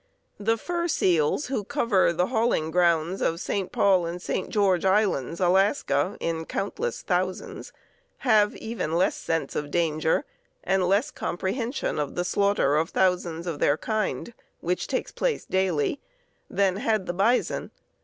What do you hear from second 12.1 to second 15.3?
the slaughter of thousands of their kind, which takes